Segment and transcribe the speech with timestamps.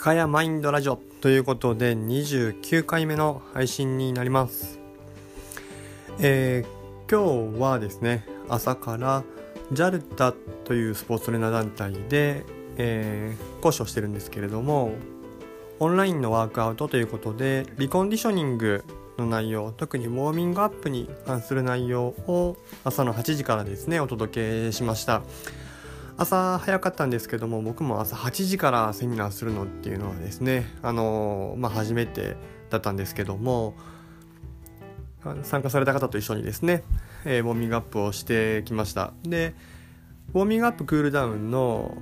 [0.00, 4.78] 赤谷マインドラジオということで29回目の配信になります。
[6.20, 9.24] えー、今日はですね、朝から
[9.72, 12.44] JALTA というスポーツトレーナー団体で、
[12.76, 14.92] えー、講師をしてるんですけれども、
[15.80, 18.84] オンラインのワークアウトということで、リコンディショニング
[19.18, 25.22] の内容、特にウォーミングアップに関する内容を朝の8時からですね、お届けしました。
[26.18, 32.36] 朝早かったんですけども僕も朝8時からセミナーするのっていうのはですねあのまあ初めて
[32.70, 33.74] だったんですけども
[35.44, 36.82] 参加された方と一緒にですね、
[37.24, 39.12] えー、ウォーミングアップをしてきました。
[39.22, 39.54] で
[40.34, 41.96] ウォーミングアップクールダウンの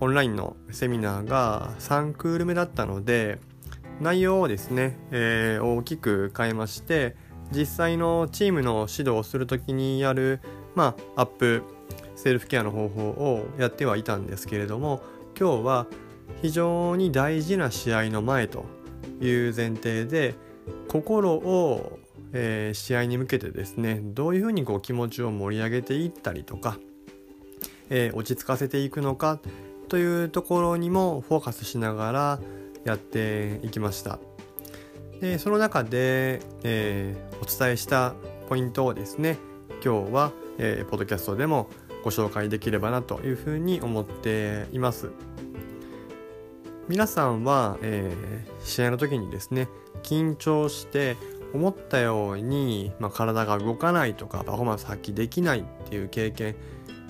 [0.00, 3.38] オンラインのセミナーが3クール目だったので
[4.00, 7.16] 内容をですね、えー、大きく変えまして
[7.52, 10.40] 実際のチームの指導をする時にやる、
[10.74, 11.62] まあ、アップ
[12.20, 15.02] セルフケアの方法をやってはいたんですけれども
[15.38, 15.86] 今日は
[16.42, 18.66] 非常に大事な試合の前と
[19.22, 20.34] いう前提で
[20.86, 21.98] 心を、
[22.34, 26.76] えー、試合に向けてですねどういうふうにこう気持ちを盛り上げていったりとか、
[27.88, 29.40] えー、落ち着かせていくのか
[29.88, 32.40] というところにもフォーカスしながら
[32.84, 34.18] やっていきました。
[35.22, 38.14] でその中で、えー、お伝えした
[38.50, 39.38] ポイントをですね
[39.82, 41.68] 今日は、えー、ポッドキャストでも
[42.02, 45.10] ご紹介できればなというふうに思っています。
[46.88, 49.68] 皆さんは、えー、試合の時にですね
[50.02, 51.16] 緊張して
[51.54, 56.56] 思ったように、まあ、体が動かないとかパフォーマンス発揮できないっていう経験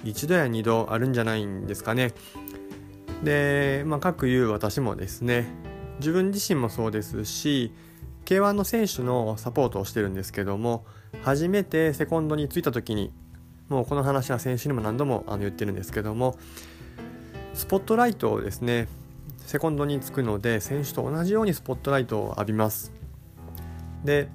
[0.04, 2.12] 一度や二度あるんじゃないんですかね。
[3.22, 5.46] で、まあ、各言う私もですね
[5.98, 7.72] 自分自身もそうですし
[8.24, 10.84] K1 の選手のサポートをしてるんですけども
[11.22, 13.12] 初めてセコンドに着いた時に
[13.70, 16.36] もうこの話は先週にも何度もあの言ってるんですけども
[17.54, 18.88] スポットライトをですね
[19.46, 22.92] セコンドにつくので選手と同じようにスポットライトを浴びます。
[24.04, 24.28] で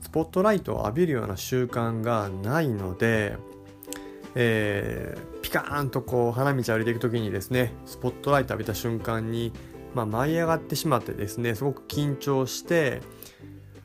[0.00, 3.36] スポットライトを浴びるような習慣がないので、
[4.34, 9.52] えー、ピカーンとこう花道歩いていく時にですねスポットライト浴びた瞬間に、
[9.94, 13.02] まあ、舞い上がってしまってですねすごく緊張して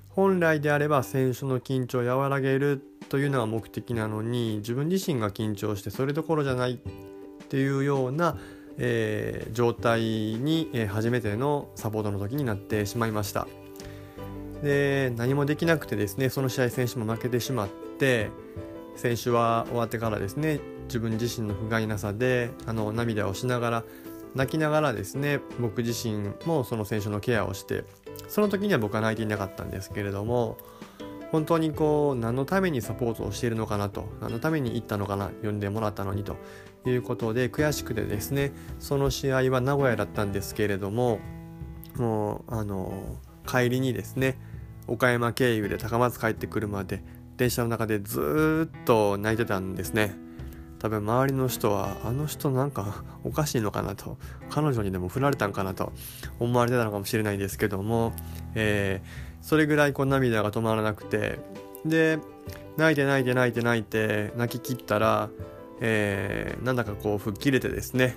[0.10, 2.82] 本来であれば選手の緊張を和らげる
[3.14, 6.78] というのが目的なのに自分自身が緊張してそれどころじゃないっ
[7.48, 8.40] ていうような、
[8.80, 13.46] えー、状態に、えー、初めてのサポートの時になってしまいました。
[14.64, 17.70] で何もできなくてですねその試合選手も負けてしまっ
[18.00, 18.32] て
[18.96, 23.84] 選手は終わってからですね自分自身の不甲斐なさであの涙をしながら
[24.34, 27.84] 泣きながらですね僕自身もその選手のケアをして
[28.28, 30.58] その時には僕は泣いていなかったんですけれども
[31.34, 36.38] 本当にこう何のためにサポートをしているのかなと何のために行ったのかな呼んでもらったのにと
[36.86, 41.20] いうことで悔しくてですねその試合は名古屋だったんですけれども
[41.96, 43.18] もうあの
[43.48, 44.38] 帰りにですね
[44.86, 47.04] 岡山経由で高松帰ってくるまで
[47.36, 50.23] 電車の中でずっと泣いてたんですね。
[50.84, 54.18] 多分周りの人はあの人なんかおかしいのかなと
[54.52, 55.92] 彼女にでも振られたんかなと
[56.40, 58.14] 思われてたのかもしれないですけども、
[58.54, 61.38] えーそれぐらいこう涙が止まらなくて
[61.86, 62.18] で
[62.78, 65.30] 泣いて泣いて泣いて泣いて泣き切ったら、
[65.82, 68.16] えー、なんだかこう吹っ切れてですね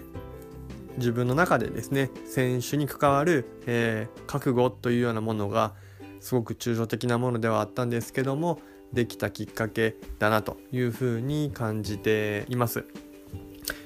[0.99, 5.75] 自分の中でですね選手に関わる、えー、覚悟というようなものが
[6.21, 8.61] すごく抽象的なものではあったんですけども
[8.93, 12.85] できたきっかけだなというふうに感じています。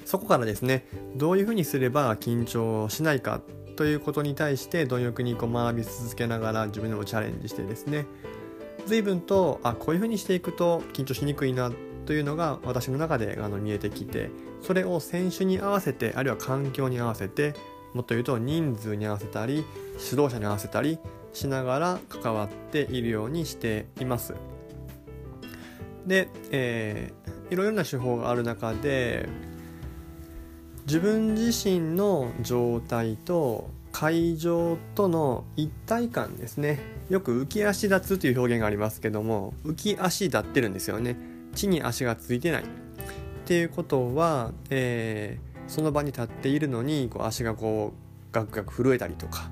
[0.04, 3.41] そこからですねどういうふうにすれば緊張しないか
[3.76, 8.06] ということに対して貪欲にこう学び続けながら自分でもチャレンジしてですね
[8.86, 11.70] 随分とあこういうふうにしていくと緊張しにくいな
[12.06, 14.30] というのが私の中であの見えてきて
[14.60, 17.54] それを選手に合わせてあるいは環境に合わせて
[17.94, 19.64] もっと言うと人数に合わせたり
[20.10, 20.98] 指導者に合わせたり
[21.32, 24.34] しながら関わっているようにしています。
[26.06, 29.28] で、えー、いろいろな手法がある中で
[30.86, 36.80] 自分自身の状態と会場との一体感ですね。
[37.10, 41.16] よく浮き足立つという表現がありますけども浮き足立ってるんですよね。
[41.54, 42.62] 地に足がついてない。
[42.62, 42.66] っ
[43.47, 49.50] ていうことは、えー、その場に立っているのにこう足がこうガクガク震えたりとか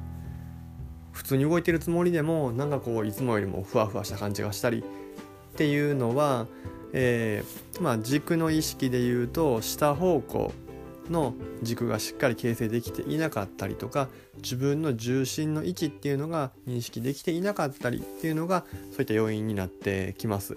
[1.18, 6.46] 普通に動いてるつもりでもなんかこういつもよりもふわふわした感じがしたりっていうのは、
[6.92, 10.52] えー、まあ軸の意識で言うと下方向
[11.10, 20.56] の軸がしっかり形成できていなかったりとか自分の重心の位置っていうのが認識できていなかったりっていうのがそういった要因になってきます。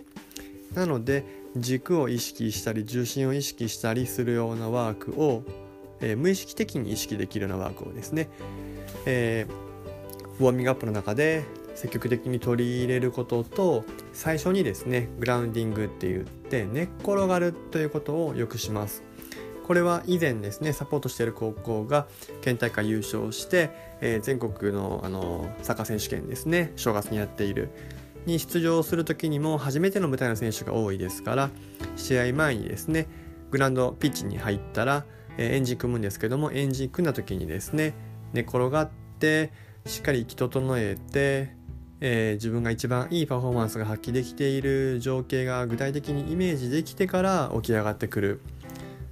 [0.75, 1.25] なので
[1.57, 5.43] 軸を意識したり重心を意識したりするようなワークを、
[6.01, 8.29] えー、無意識的に意識できるようなワークをですね、
[9.07, 9.70] えー、
[10.41, 11.45] ウォーミングアップの中で
[11.75, 19.03] 積極的に取り入れることと最初にですねグラウンディングって言って寝っ転がるということをよくします。
[19.67, 22.07] これは以前ですねサポートしている高校が
[22.41, 23.69] 県大会優勝して、
[24.01, 27.69] えー、全国のあのサッカー選手権ですね正月にやっている。
[28.25, 31.49] に出場する時にも初めての舞台の選手が多いですから
[31.95, 33.07] 試合前にですね
[33.49, 35.05] グラウンドピッチに入ったら、
[35.37, 37.93] えー、エンジン組むんですけどもエンジン組んだ時にですね
[38.33, 38.89] 寝転がっ
[39.19, 39.51] て
[39.85, 41.61] しっかり息整えて
[42.03, 48.41] えー、自分が一番いいパフォーマンスが発揮できている情景が具体的にイメージできてから起き上がってくる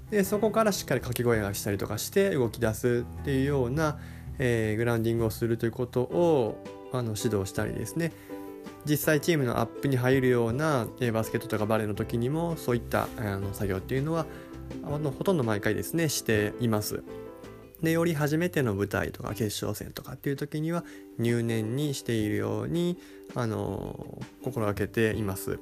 [0.09, 3.99] でそこからしっかり掛け声がしたりとかして動き出すっていうような、
[4.39, 8.11] えー、グラウンディングをするということをあの指導したりですね
[8.85, 14.25] 実際チームのアップに入るような、えー、バスケットとかバレーの時にもそういったあの作業っていうのは
[14.83, 17.03] あのほとんど毎回ですねしています。
[17.81, 20.83] でより初めての舞台とか決勝戦とかっていう時には
[21.17, 22.97] 入念にしているように
[23.35, 25.59] あの心がけています。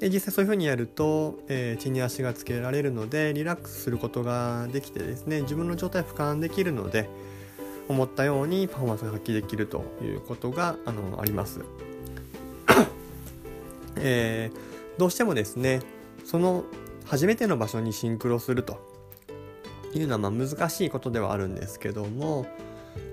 [0.00, 7.08] で実際そういう風にやると、えー、地に足がつけられるのでリラックスすることができてですね自分の状態を俯瞰できるので
[7.88, 11.60] 思ったようにパフォーマンスが発揮できるということがあのあります。
[13.96, 15.80] えー、どうしてもですね
[16.24, 16.64] その
[17.04, 18.78] 初めての場所にシンクロすると
[19.98, 22.46] いうのはまあ難しいことではあるんですけども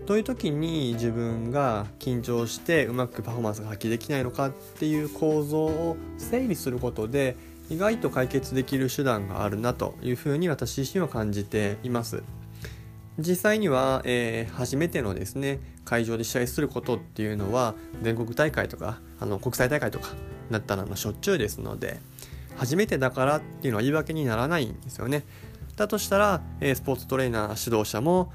[0.06, 7.36] どういう時に自分が緊張してうまくパフォーマンスが発揮できないのかっていう構造を整理することで
[7.70, 12.24] 意外と解決できる手段があるなというふうに私自身は感じています。
[13.20, 20.10] 実際には、えー、初めてのですね会場で試合することっていうのは全国大会とかあの国際大会とか
[20.50, 22.00] なったらしょっちゅうですので
[22.56, 25.24] 初めてだからっていうのは言い訳にならないんですよね。
[25.82, 28.32] だとしたら、えスポーツトレーナー指導者も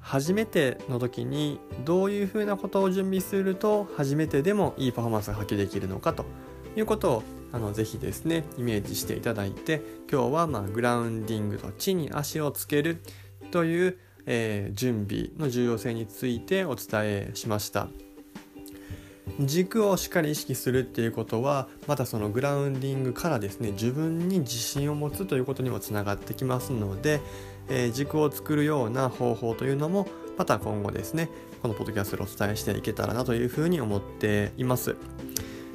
[0.00, 6.24] 初めての時にどういうふうなことを準備すると初めてでもいいパフォーマンスが発揮できるのかと
[6.76, 7.22] いうことを
[7.52, 13.02] あのぜひですねイメージしていただいて今日はまグラウンディングと地に足をつける
[13.50, 17.88] という、えー、準備の重要性についてお伝えしました。
[19.40, 27.20] 軸をしっかり意識するっていうことはまたそのグラウンディングからですね自分に自信を持つということにもつながってきますので、
[27.68, 30.06] えー、軸を作るような方法というのも
[30.38, 31.28] また今後ですね
[31.60, 34.96] このポッドキャストでお伝えしていけたらなというふうに思っています、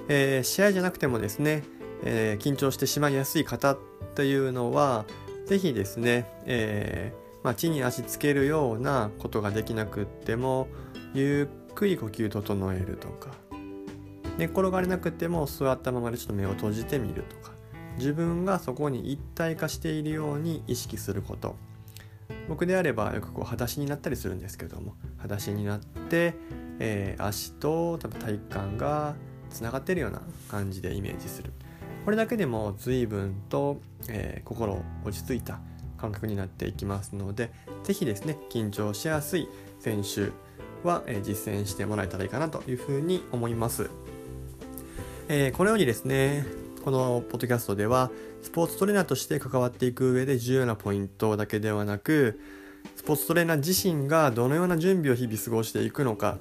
[0.08, 1.64] えー、試合じゃなくてもですね、
[2.04, 3.78] えー、緊張してしまいやすい方っ
[4.16, 5.06] ていうのは
[5.46, 7.14] 是非ですね、え
[7.44, 10.68] まあ、地に足つけるようなことができなくっても
[11.14, 13.32] ゆっくり呼吸整えるとか
[14.38, 17.52] 寝転がれなくても座ったままでちょっと目を閉じてみるとか。
[17.98, 21.56] 自分がそこに一体化しているように意識すること。
[22.48, 24.96] 僕であればよくこう裸足になったりするんですけども。
[25.18, 26.34] 裸足になって、
[26.80, 29.16] えー、足と多分体幹が
[29.50, 31.52] つながってるような感じでイメージする。
[32.04, 35.60] これだけでも随分と、えー、心落ち着いた
[35.98, 37.52] 感覚になっていきますので
[37.84, 39.48] 是非ですね緊張しやすい
[39.80, 40.32] 選手
[40.88, 43.92] は、えー、実践してもらえたらいいかなというふうに思います。
[45.34, 46.46] えー、このようにですね
[46.84, 48.12] このポッドキャストでは
[48.42, 52.42] スポーツトレーナーとして関わっていく上で重要なポイントだけではなく
[52.98, 56.38] スポーツトレーナー自身がどのような準備を日々過ごしていくのか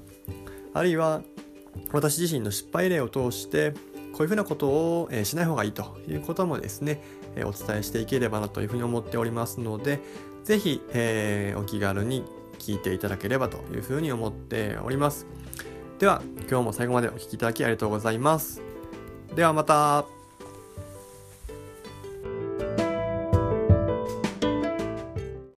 [0.74, 1.22] あるいは
[1.92, 3.74] 私自身の失敗例を通して
[4.10, 7.00] こういうふうなことを、えしない方がいいということもですね、
[7.36, 10.00] えお伝えしていければなというふうに思っておりますので
[10.42, 12.24] 是非、えー、お気軽に
[12.58, 15.26] 聞いていただければというふうに思っております。
[16.00, 18.69] では今日も最後までお聴きいただきありがとうございます。
[19.34, 20.19] ではまた。